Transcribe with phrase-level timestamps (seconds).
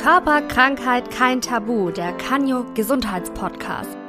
[0.00, 3.99] Körperkrankheit kein Tabu, der Canio Gesundheitspodcast.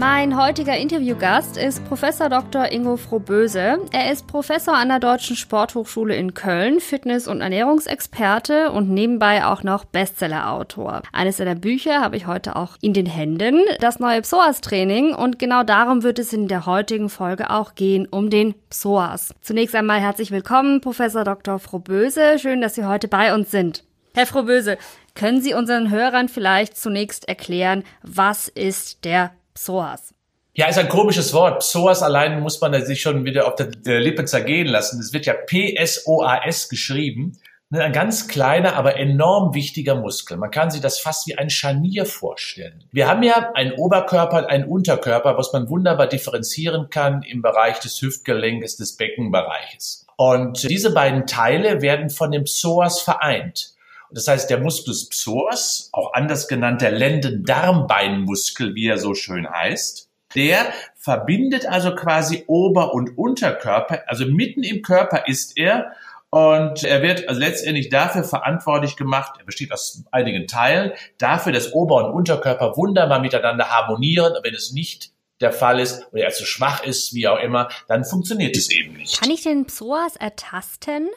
[0.00, 2.72] Mein heutiger Interviewgast ist Professor Dr.
[2.72, 3.80] Ingo Frohböse.
[3.92, 9.62] Er ist Professor an der Deutschen Sporthochschule in Köln, Fitness- und Ernährungsexperte und nebenbei auch
[9.62, 11.02] noch Bestsellerautor.
[11.12, 15.64] Eines seiner Bücher habe ich heute auch in den Händen, das neue Psoas-Training und genau
[15.64, 19.34] darum wird es in der heutigen Folge auch gehen, um den Psoas.
[19.42, 21.58] Zunächst einmal herzlich willkommen, Professor Dr.
[21.58, 22.38] Frohböse.
[22.38, 23.84] Schön, dass Sie heute bei uns sind.
[24.14, 24.78] Herr Frohböse,
[25.14, 30.14] können Sie unseren Hörern vielleicht zunächst erklären, was ist der Psoas.
[30.54, 31.58] Ja, ist ein komisches Wort.
[31.58, 34.98] Psoas allein muss man sich schon wieder auf der Lippe zergehen lassen.
[35.00, 37.38] Es wird ja P-S-O-A-S geschrieben.
[37.68, 40.38] Ne, ein ganz kleiner, aber enorm wichtiger Muskel.
[40.38, 42.84] Man kann sich das fast wie ein Scharnier vorstellen.
[42.90, 47.80] Wir haben ja einen Oberkörper und einen Unterkörper, was man wunderbar differenzieren kann im Bereich
[47.80, 50.06] des Hüftgelenkes, des Beckenbereiches.
[50.16, 53.74] Und diese beiden Teile werden von dem Psoas vereint.
[54.12, 60.08] Das heißt, der Musculus psoas, auch anders genannt der Lendendarmbeinmuskel, wie er so schön heißt,
[60.34, 65.92] der verbindet also quasi Ober- und Unterkörper, also mitten im Körper ist er
[66.30, 71.72] und er wird also letztendlich dafür verantwortlich gemacht, er besteht aus einigen Teilen, dafür, dass
[71.72, 74.34] Ober- und Unterkörper wunderbar miteinander harmonieren.
[74.42, 78.04] Wenn es nicht der Fall ist oder er zu schwach ist, wie auch immer, dann
[78.04, 79.20] funktioniert es eben nicht.
[79.20, 81.08] Kann ich den Psoas ertasten?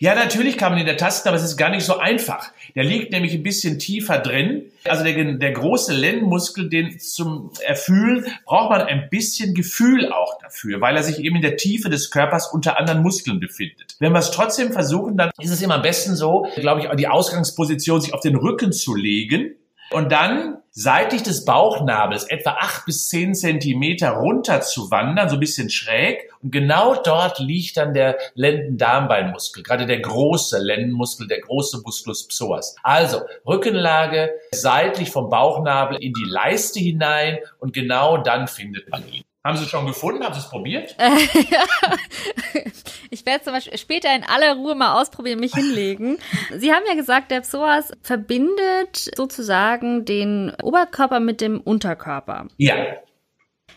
[0.00, 2.52] Ja, natürlich kann man ihn ertasten, aber es ist gar nicht so einfach.
[2.76, 4.70] Der liegt nämlich ein bisschen tiefer drin.
[4.84, 10.80] Also der, der große Lendenmuskel, den zum Erfühlen, braucht man ein bisschen Gefühl auch dafür,
[10.80, 13.96] weil er sich eben in der Tiefe des Körpers unter anderen Muskeln befindet.
[13.98, 17.08] Wenn wir es trotzdem versuchen, dann ist es immer am besten so, glaube ich, die
[17.08, 19.56] Ausgangsposition, sich auf den Rücken zu legen
[19.90, 25.40] und dann seitlich des Bauchnabels etwa acht bis zehn Zentimeter runter zu wandern, so ein
[25.40, 26.30] bisschen schräg.
[26.42, 32.76] Und genau dort liegt dann der Lendendarmbeinmuskel, gerade der große Lendenmuskel, der große Musculus psoas.
[32.82, 39.24] Also Rückenlage seitlich vom Bauchnabel in die Leiste hinein und genau dann findet man ihn.
[39.48, 40.22] Haben Sie es schon gefunden?
[40.22, 40.94] Haben Sie es probiert?
[43.10, 46.18] ich werde zum Beispiel später in aller Ruhe mal ausprobieren, mich hinlegen.
[46.54, 52.48] Sie haben ja gesagt, der Psoas verbindet sozusagen den Oberkörper mit dem Unterkörper.
[52.58, 52.76] Ja.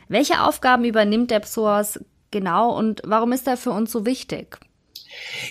[0.09, 4.59] Welche Aufgaben übernimmt der Psoas genau und warum ist er für uns so wichtig?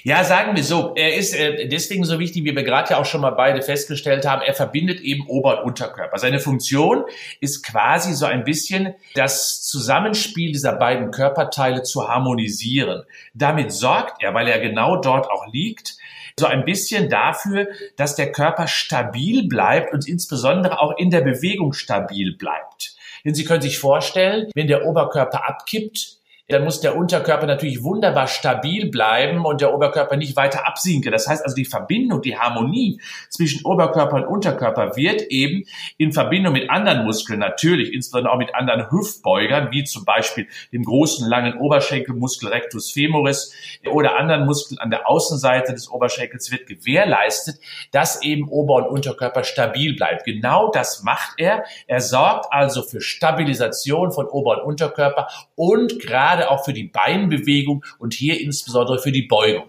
[0.02, 3.04] Ja, sagen wir so, er ist äh, deswegen so wichtig, wie wir gerade ja auch
[3.04, 6.18] schon mal beide festgestellt haben, er verbindet eben Ober- und Unterkörper.
[6.18, 7.04] Seine Funktion
[7.40, 13.04] ist quasi so ein bisschen das Zusammenspiel dieser beiden Körperteile zu harmonisieren.
[13.34, 15.96] Damit sorgt er, weil er genau dort auch liegt,
[16.38, 21.72] so ein bisschen dafür, dass der Körper stabil bleibt und insbesondere auch in der Bewegung
[21.72, 22.96] stabil bleibt.
[23.24, 26.19] Denn Sie können sich vorstellen, wenn der Oberkörper abkippt,
[26.52, 31.12] dann muss der Unterkörper natürlich wunderbar stabil bleiben und der Oberkörper nicht weiter absinken.
[31.12, 35.64] Das heißt also, die Verbindung, die Harmonie zwischen Oberkörper und Unterkörper wird eben
[35.96, 40.84] in Verbindung mit anderen Muskeln natürlich, insbesondere auch mit anderen Hüftbeugern, wie zum Beispiel dem
[40.84, 43.54] großen, langen Oberschenkelmuskel Rectus femoris
[43.90, 47.60] oder anderen Muskeln an der Außenseite des Oberschenkels wird gewährleistet,
[47.92, 50.24] dass eben Ober- und Unterkörper stabil bleibt.
[50.24, 51.64] Genau das macht er.
[51.86, 56.84] Er sorgt also für Stabilisation von Ober- und Unterkörper und gerade gerade auch für die
[56.84, 59.68] Beinbewegung und hier insbesondere für die Beugung.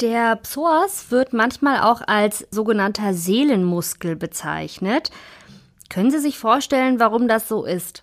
[0.00, 5.10] Der Psoas wird manchmal auch als sogenannter Seelenmuskel bezeichnet.
[5.88, 8.02] Können Sie sich vorstellen, warum das so ist?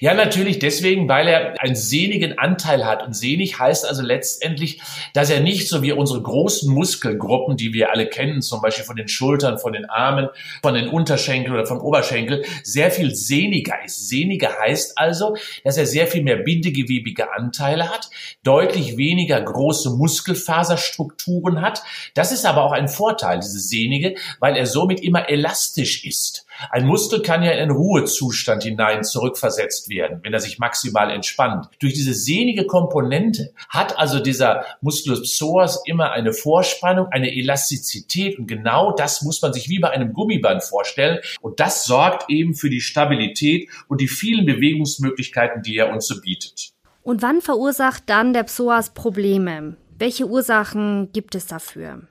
[0.00, 3.04] Ja, natürlich deswegen, weil er einen sehnigen Anteil hat.
[3.04, 4.80] Und sehnig heißt also letztendlich,
[5.12, 8.96] dass er nicht so wie unsere großen Muskelgruppen, die wir alle kennen, zum Beispiel von
[8.96, 10.28] den Schultern, von den Armen,
[10.62, 14.08] von den Unterschenkeln oder vom Oberschenkel, sehr viel sehniger ist.
[14.08, 18.10] Sehniger heißt also, dass er sehr viel mehr bindegewebige Anteile hat,
[18.42, 21.82] deutlich weniger große Muskelfaserstrukturen hat.
[22.14, 26.46] Das ist aber auch ein Vorteil, diese sehnige, weil er somit immer elastisch ist.
[26.70, 31.68] Ein Muskel kann ja in einen Ruhezustand hinein zurückversetzt werden, wenn er sich maximal entspannt.
[31.80, 38.46] Durch diese sehnige Komponente hat also dieser Musculus psoas immer eine Vorspannung, eine Elastizität und
[38.46, 42.70] genau das muss man sich wie bei einem Gummiband vorstellen und das sorgt eben für
[42.70, 46.72] die Stabilität und die vielen Bewegungsmöglichkeiten, die er uns so bietet.
[47.02, 49.76] Und wann verursacht dann der Psoas Probleme?
[49.98, 52.02] Welche Ursachen gibt es dafür?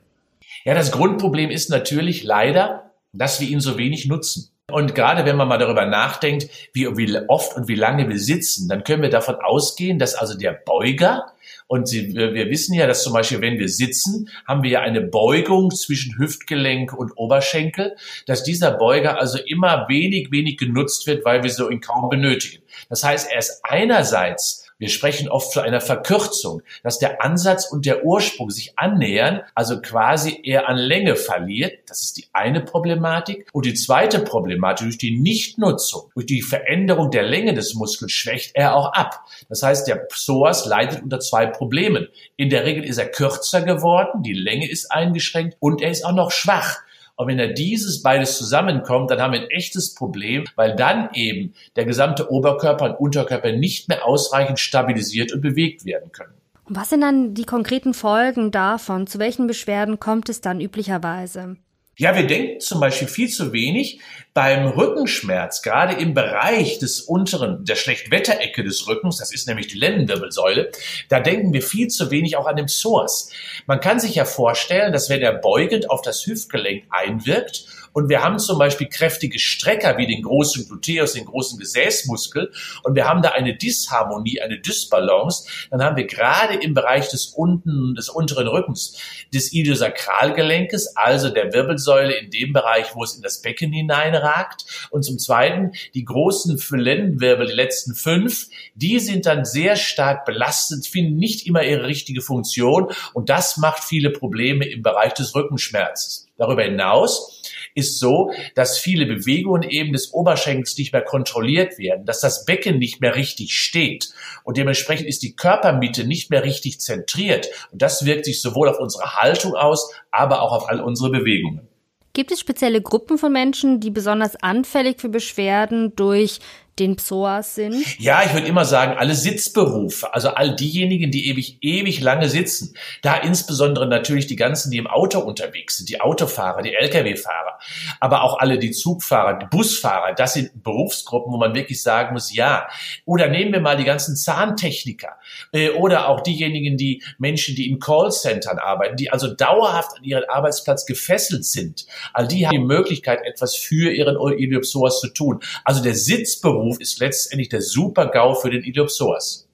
[0.66, 2.87] Ja, das Grundproblem ist natürlich leider,
[3.18, 4.52] dass wir ihn so wenig nutzen.
[4.70, 8.68] Und gerade wenn man mal darüber nachdenkt, wie, wie oft und wie lange wir sitzen,
[8.68, 11.32] dann können wir davon ausgehen, dass also der Beuger,
[11.68, 15.72] und wir wissen ja, dass zum Beispiel, wenn wir sitzen, haben wir ja eine Beugung
[15.72, 21.50] zwischen Hüftgelenk und Oberschenkel, dass dieser Beuger also immer wenig, wenig genutzt wird, weil wir
[21.50, 22.62] so ihn kaum benötigen.
[22.90, 27.88] Das heißt, er ist einerseits Wir sprechen oft von einer Verkürzung, dass der Ansatz und
[27.88, 31.80] der Ursprung sich annähern, also quasi eher an Länge verliert.
[31.88, 33.48] Das ist die eine Problematik.
[33.54, 38.52] Und die zweite Problematik, durch die Nichtnutzung, durch die Veränderung der Länge des Muskels schwächt
[38.54, 39.26] er auch ab.
[39.50, 42.08] Das heißt, der Psoas leidet unter zwei Problemen.
[42.36, 46.14] In der Regel ist er kürzer geworden, die Länge ist eingeschränkt und er ist auch
[46.14, 46.82] noch schwach.
[47.18, 51.54] Und wenn da dieses beides zusammenkommt, dann haben wir ein echtes Problem, weil dann eben
[51.76, 56.34] der gesamte Oberkörper und Unterkörper nicht mehr ausreichend stabilisiert und bewegt werden können.
[56.70, 59.08] Was sind dann die konkreten Folgen davon?
[59.08, 61.58] Zu welchen Beschwerden kommt es dann üblicherweise?
[62.00, 64.00] Ja, wir denken zum Beispiel viel zu wenig
[64.36, 69.80] beim Rückenschmerz, gerade im Bereich des unteren, der Schlechtwetterecke des Rückens, das ist nämlich die
[69.80, 70.70] Lendenwirbelsäule,
[71.10, 73.32] da denken wir viel zu wenig auch an den Psoas.
[73.66, 78.24] Man kann sich ja vorstellen, dass wenn er beugend auf das Hüftgelenk einwirkt und wir
[78.24, 82.52] haben zum Beispiel kräftige Strecker wie den großen Gluteus, den großen Gesäßmuskel.
[82.84, 87.28] Und wir haben da eine Disharmonie, eine Dysbalance, dann haben wir gerade im Bereich des
[87.28, 88.98] unten, des unteren Rückens,
[89.34, 94.66] des Iliosakralgelenkes, also der Wirbelsäule in dem Bereich, wo es in das Becken hineinragt.
[94.92, 100.88] Und zum zweiten die großen Lendenwirbel, die letzten fünf, die sind dann sehr stark belastet,
[100.88, 102.92] finden nicht immer ihre richtige Funktion.
[103.14, 106.28] Und das macht viele Probleme im Bereich des Rückenschmerzes.
[106.38, 107.37] Darüber hinaus
[107.78, 112.80] ist so, dass viele Bewegungen eben des Oberschenkels nicht mehr kontrolliert werden, dass das Becken
[112.80, 114.10] nicht mehr richtig steht
[114.44, 118.80] und dementsprechend ist die Körpermitte nicht mehr richtig zentriert und das wirkt sich sowohl auf
[118.80, 121.68] unsere Haltung aus, aber auch auf all unsere Bewegungen.
[122.14, 126.40] Gibt es spezielle Gruppen von Menschen, die besonders anfällig für Beschwerden durch
[126.80, 128.00] den Psoas sind?
[128.00, 132.76] Ja, ich würde immer sagen, alle Sitzberufe, also all diejenigen, die ewig, ewig lange sitzen.
[133.02, 137.60] Da insbesondere natürlich die ganzen, die im Auto unterwegs sind, die Autofahrer, die Lkw-Fahrer,
[138.00, 140.14] aber auch alle die Zugfahrer, die Busfahrer.
[140.14, 142.68] Das sind Berufsgruppen, wo man wirklich sagen muss, ja.
[143.06, 145.18] Oder nehmen wir mal die ganzen Zahntechniker
[145.52, 150.24] äh, oder auch diejenigen, die Menschen, die in Callcentern arbeiten, die also dauerhaft an ihren
[150.30, 151.86] Arbeitsplatz gefesselt sind.
[152.14, 155.40] All die haben die Möglichkeit, etwas für ihren Iliopsoas zu tun.
[155.64, 159.48] Also der Sitzberuf Beruf ist letztendlich der Super-GAU für den Iliopsoas.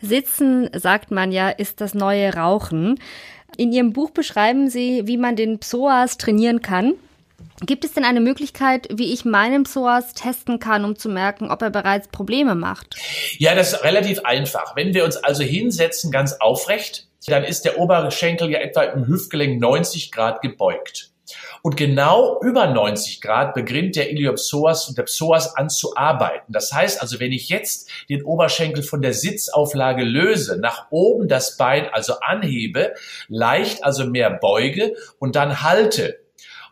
[0.00, 2.98] Sitzen, sagt man ja, ist das neue Rauchen.
[3.58, 6.94] In Ihrem Buch beschreiben Sie, wie man den Psoas trainieren kann.
[7.60, 11.60] Gibt es denn eine Möglichkeit, wie ich meinen Psoas testen kann, um zu merken, ob
[11.60, 12.96] er bereits Probleme macht?
[13.36, 14.74] Ja, das ist relativ einfach.
[14.74, 19.60] Wenn wir uns also hinsetzen, ganz aufrecht, dann ist der Oberschenkel ja etwa im Hüftgelenk
[19.60, 21.10] 90 Grad gebeugt.
[21.62, 26.52] Und genau über 90 Grad beginnt der Iliopsoas und der Psoas an zu arbeiten.
[26.52, 31.56] Das heißt also, wenn ich jetzt den Oberschenkel von der Sitzauflage löse, nach oben das
[31.56, 32.94] Bein also anhebe,
[33.28, 36.23] leicht also mehr beuge und dann halte,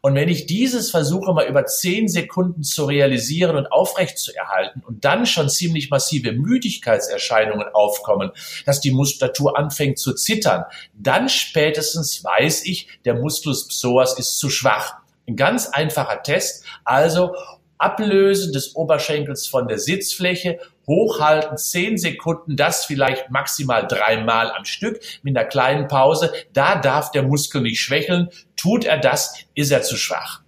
[0.04, 4.82] und wenn ich dieses versuche, mal über zehn Sekunden zu realisieren und aufrecht zu erhalten
[4.84, 8.32] und dann schon ziemlich massive Müdigkeitserscheinungen aufkommen,
[8.66, 14.50] dass die Muskulatur anfängt zu zittern, dann spätestens weiß ich, der Musculus psoas ist zu
[14.50, 14.96] schwach.
[15.28, 16.64] Ein ganz einfacher Test.
[16.84, 17.37] Also
[17.82, 25.00] Ablösen des Oberschenkels von der Sitzfläche, hochhalten, zehn Sekunden, das vielleicht maximal dreimal am Stück
[25.23, 26.32] mit einer kleinen Pause.
[26.52, 28.29] Da darf der Muskel nicht schwächeln.
[28.56, 30.43] Tut er das, ist er zu schwach.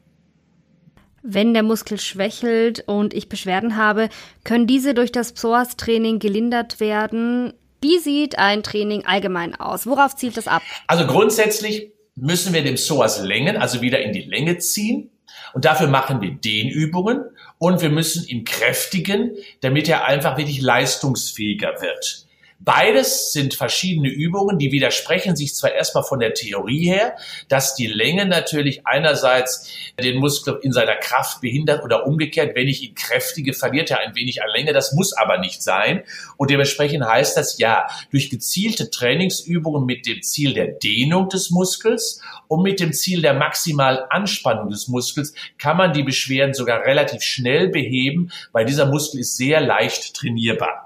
[1.22, 4.10] Wenn der Muskel schwächelt und ich Beschwerden habe,
[4.44, 7.54] können diese durch das Psoas-Training gelindert werden.
[7.80, 9.86] Wie sieht ein Training allgemein aus?
[9.86, 10.62] Worauf zielt das ab?
[10.86, 15.10] Also grundsätzlich müssen wir den Psoas längen, also wieder in die Länge ziehen.
[15.52, 17.24] Und dafür machen wir Dehnübungen
[17.58, 22.26] und wir müssen ihn kräftigen, damit er einfach wirklich leistungsfähiger wird.
[22.64, 27.14] Beides sind verschiedene Übungen, die widersprechen sich zwar erstmal von der Theorie her,
[27.48, 29.68] dass die Länge natürlich einerseits
[30.00, 34.14] den Muskel in seiner Kraft behindert oder umgekehrt, wenn ich ihn kräftige, verliert er ein
[34.14, 34.72] wenig an Länge.
[34.72, 36.04] Das muss aber nicht sein.
[36.38, 42.22] Und dementsprechend heißt das ja, durch gezielte Trainingsübungen mit dem Ziel der Dehnung des Muskels
[42.48, 47.20] und mit dem Ziel der maximalen Anspannung des Muskels kann man die Beschwerden sogar relativ
[47.22, 50.83] schnell beheben, weil dieser Muskel ist sehr leicht trainierbar.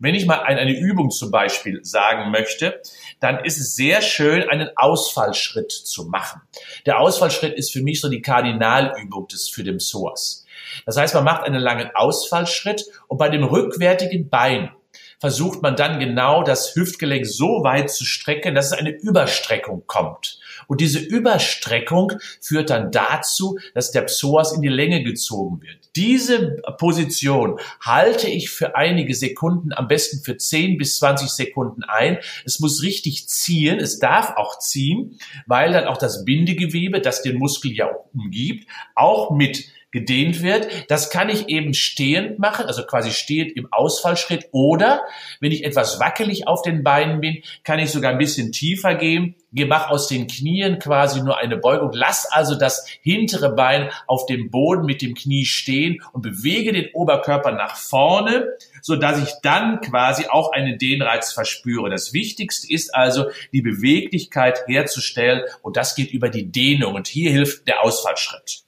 [0.00, 2.80] Wenn ich mal eine Übung zum Beispiel sagen möchte,
[3.18, 6.40] dann ist es sehr schön, einen Ausfallschritt zu machen.
[6.86, 10.46] Der Ausfallschritt ist für mich so die Kardinalübung des für den Psoas.
[10.86, 14.70] Das heißt, man macht einen langen Ausfallschritt und bei dem rückwärtigen Bein
[15.18, 20.37] versucht man dann genau das Hüftgelenk so weit zu strecken, dass es eine Überstreckung kommt.
[20.68, 25.90] Und diese Überstreckung führt dann dazu, dass der Psoas in die Länge gezogen wird.
[25.96, 32.18] Diese Position halte ich für einige Sekunden, am besten für 10 bis 20 Sekunden ein.
[32.44, 37.38] Es muss richtig ziehen, es darf auch ziehen, weil dann auch das Bindegewebe, das den
[37.38, 40.68] Muskel ja umgibt, auch mit gedehnt wird.
[40.88, 44.48] Das kann ich eben stehend machen, also quasi stehend im Ausfallschritt.
[44.52, 45.02] Oder
[45.40, 49.34] wenn ich etwas wackelig auf den Beinen bin, kann ich sogar ein bisschen tiefer gehen.
[49.50, 51.90] Mach aus den Knien quasi nur eine Beugung.
[51.94, 56.90] Lass also das hintere Bein auf dem Boden mit dem Knie stehen und bewege den
[56.92, 58.46] Oberkörper nach vorne,
[58.82, 61.88] so dass ich dann quasi auch einen Dehnreiz verspüre.
[61.88, 67.30] Das Wichtigste ist also, die Beweglichkeit herzustellen und das geht über die Dehnung und hier
[67.30, 68.67] hilft der Ausfallschritt.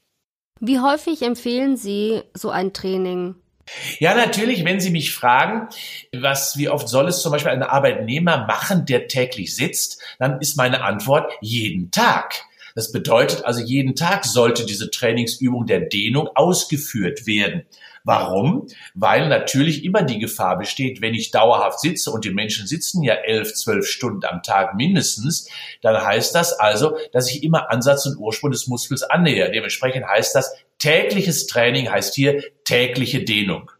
[0.60, 3.34] Wie häufig empfehlen Sie so ein Training?
[3.98, 5.68] Ja, natürlich, wenn Sie mich fragen,
[6.12, 10.56] was, wie oft soll es zum Beispiel ein Arbeitnehmer machen, der täglich sitzt, dann ist
[10.56, 12.44] meine Antwort jeden Tag.
[12.74, 17.64] Das bedeutet also, jeden Tag sollte diese Trainingsübung der Dehnung ausgeführt werden.
[18.04, 18.66] Warum?
[18.94, 23.14] Weil natürlich immer die Gefahr besteht, wenn ich dauerhaft sitze und die Menschen sitzen ja
[23.14, 25.48] elf, zwölf Stunden am Tag mindestens,
[25.82, 29.50] dann heißt das also, dass ich immer Ansatz und Ursprung des Muskels annähe.
[29.50, 33.70] Dementsprechend heißt das, tägliches Training heißt hier tägliche Dehnung.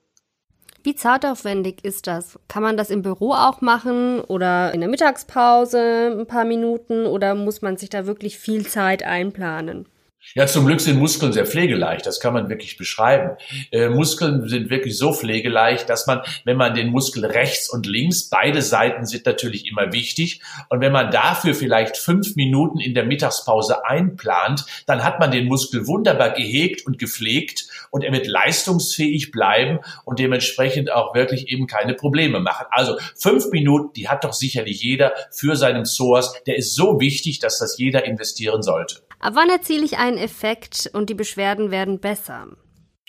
[0.83, 2.39] Wie zartaufwendig ist das?
[2.49, 7.35] Kann man das im Büro auch machen oder in der Mittagspause ein paar Minuten oder
[7.35, 9.87] muss man sich da wirklich viel Zeit einplanen?
[10.35, 13.37] Ja, zum Glück sind Muskeln sehr pflegeleicht, das kann man wirklich beschreiben.
[13.73, 18.29] Äh, Muskeln sind wirklich so pflegeleicht, dass man, wenn man den Muskel rechts und links,
[18.29, 23.05] beide Seiten sind natürlich immer wichtig, und wenn man dafür vielleicht fünf Minuten in der
[23.05, 29.31] Mittagspause einplant, dann hat man den Muskel wunderbar gehegt und gepflegt und er wird leistungsfähig
[29.31, 32.67] bleiben und dementsprechend auch wirklich eben keine Probleme machen.
[32.71, 37.39] Also fünf Minuten, die hat doch sicherlich jeder für seinen Psoas, der ist so wichtig,
[37.39, 38.97] dass das jeder investieren sollte.
[39.21, 42.49] Ab wann erziele ich einen Effekt und die Beschwerden werden besser?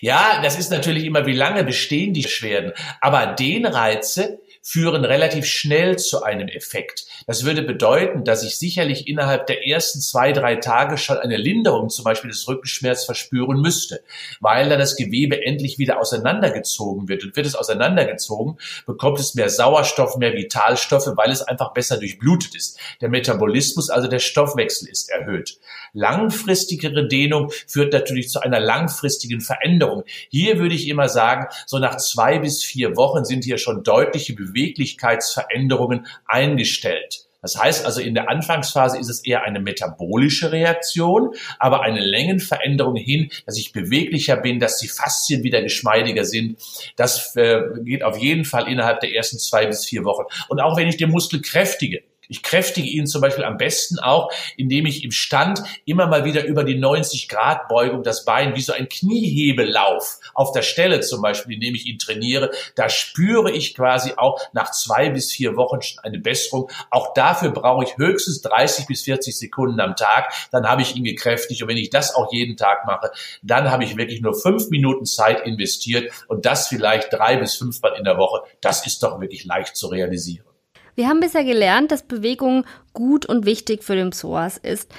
[0.01, 2.73] Ja, das ist natürlich immer, wie lange bestehen die Beschwerden.
[3.01, 7.05] Aber Dehnreize führen relativ schnell zu einem Effekt.
[7.27, 11.89] Das würde bedeuten, dass ich sicherlich innerhalb der ersten zwei, drei Tage schon eine Linderung
[11.89, 14.03] zum Beispiel des Rückenschmerzes verspüren müsste,
[14.39, 17.23] weil dann das Gewebe endlich wieder auseinandergezogen wird.
[17.23, 22.55] Und wird es auseinandergezogen, bekommt es mehr Sauerstoff, mehr Vitalstoffe, weil es einfach besser durchblutet
[22.55, 22.79] ist.
[23.01, 25.59] Der Metabolismus, also der Stoffwechsel ist erhöht.
[25.93, 30.03] Langfristigere Dehnung führt natürlich zu einer langfristigen Veränderung.
[30.29, 34.33] Hier würde ich immer sagen, so nach zwei bis vier Wochen sind hier schon deutliche
[34.51, 37.25] Beweglichkeitsveränderungen eingestellt.
[37.41, 42.96] Das heißt also, in der Anfangsphase ist es eher eine metabolische Reaktion, aber eine Längenveränderung
[42.96, 46.60] hin, dass ich beweglicher bin, dass die Faszien wieder geschmeidiger sind.
[46.96, 50.25] Das äh, geht auf jeden Fall innerhalb der ersten zwei bis vier Wochen.
[50.50, 54.31] Und auch wenn ich den Muskel kräftige, ich kräftige ihn zum Beispiel am besten auch,
[54.55, 58.61] indem ich im Stand immer mal wieder über die 90 Grad Beugung das Bein wie
[58.61, 63.75] so ein Kniehebellauf auf der Stelle zum Beispiel, indem ich ihn trainiere, da spüre ich
[63.75, 66.71] quasi auch nach zwei bis vier Wochen schon eine Besserung.
[66.89, 70.31] Auch dafür brauche ich höchstens 30 bis 40 Sekunden am Tag.
[70.51, 71.61] Dann habe ich ihn gekräftigt.
[71.61, 73.11] Und wenn ich das auch jeden Tag mache,
[73.41, 77.95] dann habe ich wirklich nur fünf Minuten Zeit investiert und das vielleicht drei bis fünfmal
[77.97, 78.41] in der Woche.
[78.61, 80.50] Das ist doch wirklich leicht zu realisieren.
[80.95, 84.91] Wir haben bisher gelernt, dass Bewegung gut und wichtig für den Psoas ist.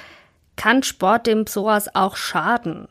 [0.55, 2.87] Kann Sport dem Psoas auch schaden?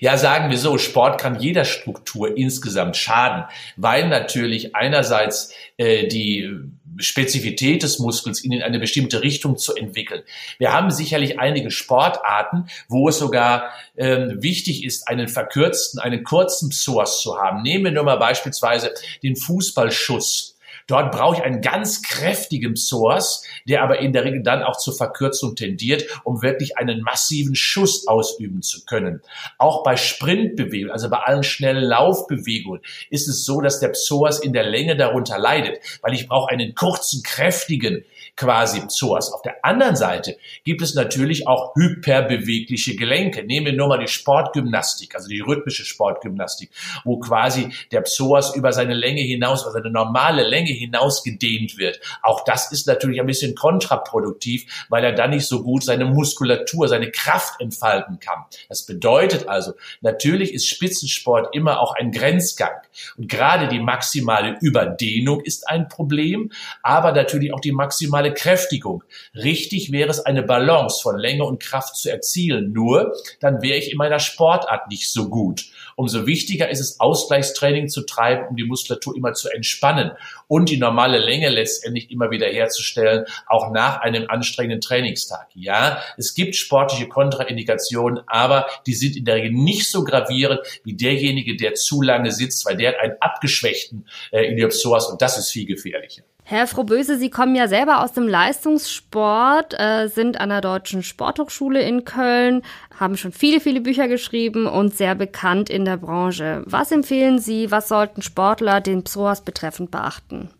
[0.00, 3.44] Ja, sagen wir so, Sport kann jeder Struktur insgesamt schaden,
[3.76, 6.50] weil natürlich einerseits äh, die
[6.98, 10.22] Spezifität des Muskels ihn in eine bestimmte Richtung zu entwickeln.
[10.58, 16.68] Wir haben sicherlich einige Sportarten, wo es sogar ähm, wichtig ist, einen verkürzten, einen kurzen
[16.68, 17.62] Psoas zu haben.
[17.62, 20.58] Nehmen wir nur mal beispielsweise den Fußballschuss.
[20.90, 24.96] Dort brauche ich einen ganz kräftigen Source, der aber in der Regel dann auch zur
[24.96, 29.22] Verkürzung tendiert, um wirklich einen massiven Schuss ausüben zu können.
[29.56, 34.52] Auch bei Sprintbewegungen, also bei allen schnellen Laufbewegungen, ist es so, dass der Psoas in
[34.52, 38.04] der Länge darunter leidet, weil ich brauche einen kurzen, kräftigen,
[38.40, 39.30] quasi Psoas.
[39.34, 43.44] Auf der anderen Seite gibt es natürlich auch hyperbewegliche Gelenke.
[43.44, 46.70] Nehmen wir nur mal die Sportgymnastik, also die rhythmische Sportgymnastik,
[47.04, 52.00] wo quasi der Psoas über seine Länge hinaus, also seine normale Länge hinaus gedehnt wird.
[52.22, 56.88] Auch das ist natürlich ein bisschen kontraproduktiv, weil er dann nicht so gut seine Muskulatur,
[56.88, 58.46] seine Kraft entfalten kann.
[58.70, 62.72] Das bedeutet also, natürlich ist Spitzensport immer auch ein Grenzgang.
[63.18, 69.04] Und gerade die maximale Überdehnung ist ein Problem, aber natürlich auch die maximale Kräftigung.
[69.34, 72.72] Richtig wäre es, eine Balance von Länge und Kraft zu erzielen.
[72.72, 75.66] Nur, dann wäre ich in meiner Sportart nicht so gut.
[75.96, 80.12] Umso wichtiger ist es, Ausgleichstraining zu treiben, um die Muskulatur immer zu entspannen
[80.48, 85.48] und die normale Länge letztendlich immer wieder herzustellen, auch nach einem anstrengenden Trainingstag.
[85.54, 90.94] Ja, es gibt sportliche Kontraindikationen, aber die sind in der Regel nicht so gravierend wie
[90.94, 95.50] derjenige, der zu lange sitzt, weil der hat einen abgeschwächten äh, Iliopsoas und das ist
[95.50, 96.22] viel gefährlicher.
[96.50, 101.80] Herr Frohböse, Sie kommen ja selber aus dem Leistungssport, äh, sind an der Deutschen Sporthochschule
[101.80, 102.62] in Köln,
[102.98, 106.64] haben schon viele, viele Bücher geschrieben und sehr bekannt in der Branche.
[106.66, 110.50] Was empfehlen Sie, was sollten Sportler den Psoas betreffend beachten?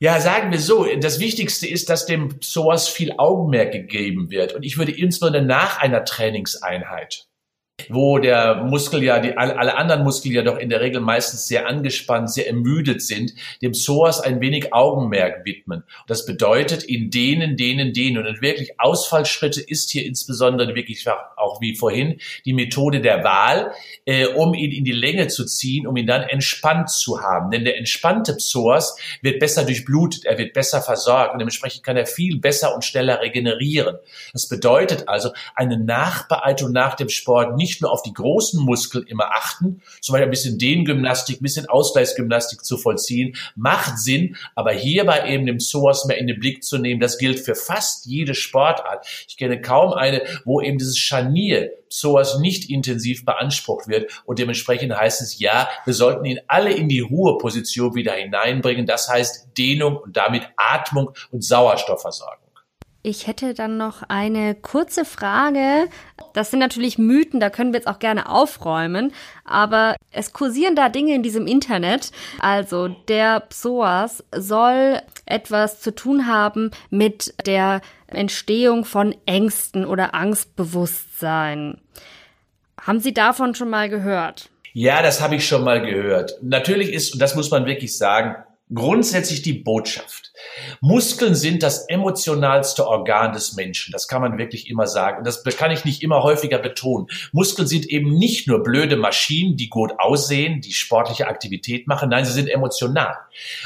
[0.00, 4.54] Ja, sagen wir so, das Wichtigste ist, dass dem Psoas viel Augenmerk gegeben wird.
[4.54, 7.28] Und ich würde insbesondere nach einer Trainingseinheit
[7.88, 11.66] wo der Muskel ja, die, alle anderen Muskeln ja doch in der Regel meistens sehr
[11.66, 13.32] angespannt, sehr ermüdet sind,
[13.62, 15.84] dem Psoas ein wenig Augenmerk widmen.
[16.06, 18.26] das bedeutet in denen, denen, denen.
[18.26, 21.06] Und wirklich Ausfallschritte ist hier insbesondere wirklich
[21.36, 23.72] auch wie vorhin die Methode der Wahl,
[24.04, 27.50] äh, um ihn in die Länge zu ziehen, um ihn dann entspannt zu haben.
[27.50, 32.06] Denn der entspannte Psoas wird besser durchblutet, er wird besser versorgt und dementsprechend kann er
[32.06, 33.96] viel besser und schneller regenerieren.
[34.32, 39.06] Das bedeutet also eine Nachbereitung nach dem Sport nicht nicht nur auf die großen Muskeln
[39.06, 44.72] immer achten, zum Beispiel ein bisschen Dehngymnastik, ein bisschen Ausgleichsgymnastik zu vollziehen, macht Sinn, aber
[44.72, 48.34] hierbei eben den Psoas mehr in den Blick zu nehmen, das gilt für fast jede
[48.34, 49.06] Sportart.
[49.28, 54.96] Ich kenne kaum eine, wo eben dieses Scharnier Psoas nicht intensiv beansprucht wird und dementsprechend
[54.96, 58.86] heißt es ja, wir sollten ihn alle in die Ruheposition wieder hineinbringen.
[58.86, 62.49] Das heißt Dehnung und damit Atmung und Sauerstoffversorgung.
[63.02, 65.88] Ich hätte dann noch eine kurze Frage.
[66.34, 69.12] Das sind natürlich Mythen, da können wir jetzt auch gerne aufräumen,
[69.44, 72.10] aber es kursieren da Dinge in diesem Internet.
[72.40, 81.80] Also der Psoas soll etwas zu tun haben mit der Entstehung von Ängsten oder Angstbewusstsein.
[82.78, 84.50] Haben Sie davon schon mal gehört?
[84.74, 86.34] Ja, das habe ich schon mal gehört.
[86.42, 88.36] Natürlich ist, und das muss man wirklich sagen,
[88.72, 90.32] grundsätzlich die Botschaft.
[90.80, 93.92] Muskeln sind das emotionalste Organ des Menschen.
[93.92, 95.18] Das kann man wirklich immer sagen.
[95.18, 97.06] Und das kann ich nicht immer häufiger betonen.
[97.32, 102.08] Muskeln sind eben nicht nur blöde Maschinen, die gut aussehen, die sportliche Aktivität machen.
[102.10, 103.16] Nein, sie sind emotional.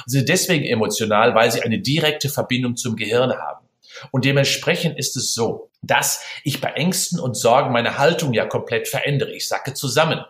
[0.06, 3.64] Sie sind deswegen emotional, weil sie eine direkte Verbindung zum Gehirn haben.
[4.10, 8.88] Und dementsprechend ist es so, dass ich bei Ängsten und Sorgen meine Haltung ja komplett
[8.88, 9.32] verändere.
[9.32, 10.24] Ich sacke zusammen.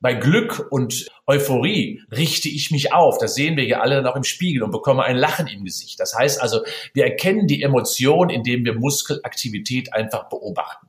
[0.00, 3.18] Bei Glück und Euphorie richte ich mich auf.
[3.18, 5.98] Das sehen wir hier alle dann auch im Spiegel und bekomme ein Lachen im Gesicht.
[5.98, 6.60] Das heißt also,
[6.94, 10.86] wir erkennen die Emotion, indem wir Muskelaktivität einfach beobachten.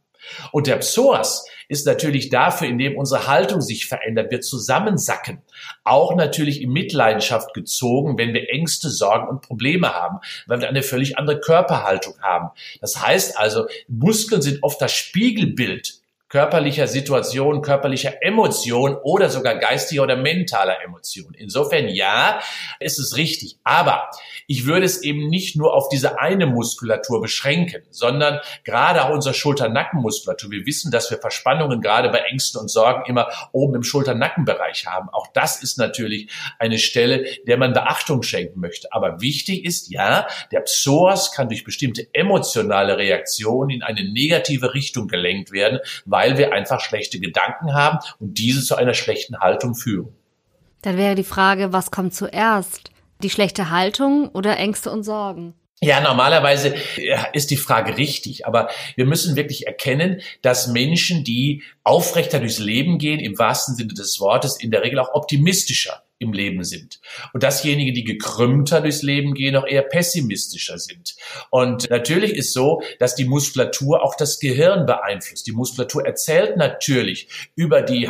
[0.51, 5.41] Und der Psoas ist natürlich dafür, indem unsere Haltung sich verändert, wir zusammensacken.
[5.83, 10.83] Auch natürlich in Mitleidenschaft gezogen, wenn wir Ängste, Sorgen und Probleme haben, weil wir eine
[10.83, 12.49] völlig andere Körperhaltung haben.
[12.81, 15.98] Das heißt also, Muskeln sind oft das Spiegelbild
[16.29, 21.33] körperlicher Situation, körperlicher Emotion oder sogar geistiger oder mentaler Emotion.
[21.33, 22.39] Insofern ja,
[22.79, 23.57] ist es richtig.
[23.63, 24.09] Aber
[24.47, 29.33] ich würde es eben nicht nur auf diese eine Muskulatur beschränken, sondern gerade auch unsere
[29.33, 30.51] Schulter-Nackenmuskulatur.
[30.51, 35.09] Wir wissen, dass wir Verspannungen gerade bei Ängsten und Sorgen immer oben im Schulter-Nackenbereich haben.
[35.09, 38.87] Auch das ist natürlich eine Stelle, der man Beachtung schenken möchte.
[38.91, 45.07] Aber wichtig ist, ja, der Psoas kann durch bestimmte emotionale Reaktionen in eine negative Richtung
[45.07, 50.13] gelenkt werden, weil wir einfach schlechte Gedanken haben und diese zu einer schlechten Haltung führen.
[50.81, 52.91] Dann wäre die Frage, was kommt zuerst?
[53.21, 55.53] Die schlechte Haltung oder Ängste und Sorgen?
[55.81, 56.75] Ja, normalerweise
[57.33, 62.97] ist die Frage richtig, aber wir müssen wirklich erkennen, dass Menschen, die aufrechter durchs Leben
[62.97, 66.99] gehen, im wahrsten Sinne des Wortes, in der Regel auch optimistischer im Leben sind.
[67.33, 71.15] Und dasjenige, die gekrümmter durchs Leben gehen, auch eher pessimistischer sind.
[71.49, 75.47] Und natürlich ist so, dass die Muskulatur auch das Gehirn beeinflusst.
[75.47, 78.09] Die Muskulatur erzählt natürlich über die äh,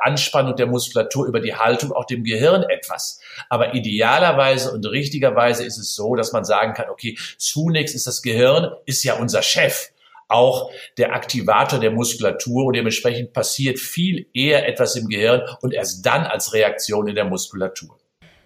[0.00, 3.20] Anspannung der Muskulatur, über die Haltung auch dem Gehirn etwas.
[3.50, 8.22] Aber idealerweise und richtigerweise ist es so, dass man sagen kann, okay, zunächst ist das
[8.22, 9.90] Gehirn, ist ja unser Chef
[10.32, 16.04] auch der Aktivator der Muskulatur und dementsprechend passiert viel eher etwas im Gehirn und erst
[16.04, 18.01] dann als Reaktion in der Muskulatur.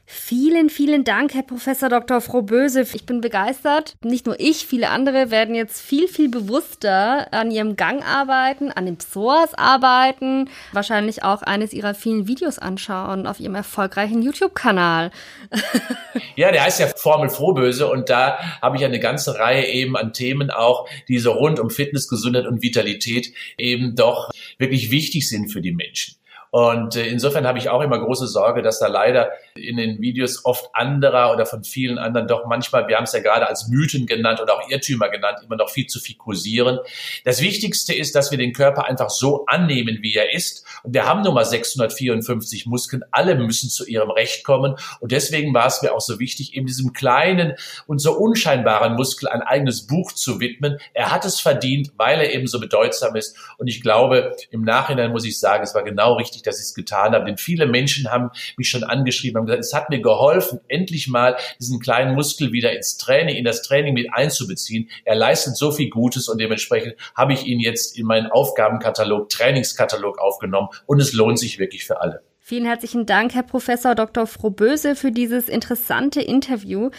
[0.08, 2.20] Vielen, vielen Dank, Herr Professor Dr.
[2.20, 2.86] Frohböse.
[2.94, 3.96] Ich bin begeistert.
[4.04, 8.86] Nicht nur ich, viele andere werden jetzt viel, viel bewusster an ihrem Gang arbeiten, an
[8.86, 15.10] den Psoas arbeiten, wahrscheinlich auch eines ihrer vielen Videos anschauen auf ihrem erfolgreichen YouTube-Kanal.
[16.36, 20.12] ja, der heißt ja Formel Frohböse und da habe ich eine ganze Reihe eben an
[20.12, 25.52] Themen auch, die so rund um Fitness, Gesundheit und Vitalität eben doch wirklich wichtig sind
[25.52, 26.14] für die Menschen.
[26.56, 30.42] Und äh, insofern habe ich auch immer große Sorge, dass da leider in den Videos
[30.46, 34.06] oft anderer oder von vielen anderen doch manchmal, wir haben es ja gerade als Mythen
[34.06, 36.78] genannt oder auch Irrtümer genannt, immer noch viel zu viel kursieren.
[37.26, 40.64] Das Wichtigste ist, dass wir den Körper einfach so annehmen, wie er ist.
[40.82, 43.04] Und wir haben nun mal 654 Muskeln.
[43.10, 44.76] Alle müssen zu ihrem Recht kommen.
[45.00, 47.52] Und deswegen war es mir auch so wichtig, eben diesem kleinen
[47.86, 50.78] und so unscheinbaren Muskel ein eigenes Buch zu widmen.
[50.94, 53.36] Er hat es verdient, weil er eben so bedeutsam ist.
[53.58, 56.74] Und ich glaube, im Nachhinein muss ich sagen, es war genau richtig, dass ich es
[56.74, 57.26] getan habe.
[57.26, 61.36] Denn viele Menschen haben mich schon angeschrieben, haben gesagt, es hat mir geholfen, endlich mal
[61.60, 64.88] diesen kleinen Muskel wieder ins Training, in das Training mit einzubeziehen.
[65.04, 70.18] Er leistet so viel Gutes und dementsprechend habe ich ihn jetzt in meinen Aufgabenkatalog, Trainingskatalog
[70.18, 72.22] aufgenommen und es lohnt sich wirklich für alle.
[72.40, 74.26] Vielen herzlichen Dank, Herr Professor Dr.
[74.26, 76.90] Frohböse, für dieses interessante Interview.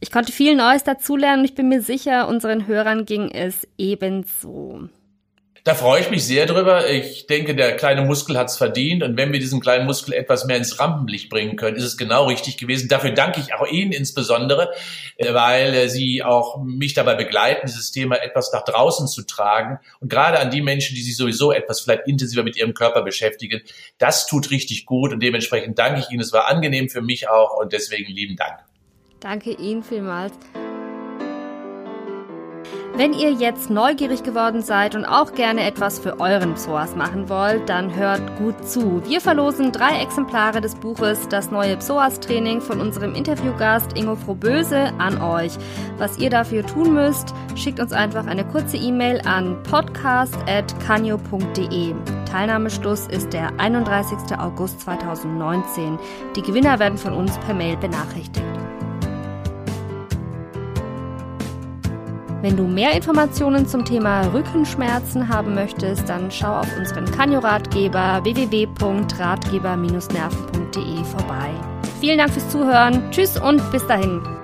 [0.00, 4.88] Ich konnte viel Neues dazulernen und ich bin mir sicher, unseren Hörern ging es ebenso.
[5.66, 6.88] Da freue ich mich sehr drüber.
[6.88, 9.02] Ich denke, der kleine Muskel hat es verdient.
[9.02, 12.26] Und wenn wir diesen kleinen Muskel etwas mehr ins Rampenlicht bringen können, ist es genau
[12.26, 12.88] richtig gewesen.
[12.88, 14.72] Dafür danke ich auch Ihnen insbesondere,
[15.16, 19.80] äh, weil äh, Sie auch mich dabei begleiten, dieses Thema etwas nach draußen zu tragen.
[19.98, 23.60] Und gerade an die Menschen, die sich sowieso etwas vielleicht intensiver mit ihrem Körper beschäftigen,
[23.98, 25.12] das tut richtig gut.
[25.12, 26.20] Und dementsprechend danke ich Ihnen.
[26.20, 27.58] Es war angenehm für mich auch.
[27.58, 28.60] Und deswegen lieben Dank.
[29.18, 30.32] Danke Ihnen vielmals.
[32.96, 37.68] Wenn ihr jetzt neugierig geworden seid und auch gerne etwas für euren Psoas machen wollt,
[37.68, 39.02] dann hört gut zu.
[39.04, 45.20] Wir verlosen drei Exemplare des Buches Das neue Psoas-Training von unserem Interviewgast Ingo Frohböse an
[45.20, 45.52] euch.
[45.98, 51.94] Was ihr dafür tun müsst, schickt uns einfach eine kurze E-Mail an podcast.canio.de.
[52.32, 54.38] Teilnahmeschluss ist der 31.
[54.38, 55.98] August 2019.
[56.34, 58.40] Die Gewinner werden von uns per Mail benachrichtigt.
[62.42, 71.04] Wenn du mehr Informationen zum Thema Rückenschmerzen haben möchtest, dann schau auf unseren Kanyo-Ratgeber www.ratgeber-nerven.de
[71.04, 71.50] vorbei.
[72.00, 73.10] Vielen Dank fürs Zuhören.
[73.10, 74.35] Tschüss und bis dahin.